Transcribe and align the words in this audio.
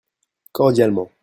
Cordialement. 0.51 1.11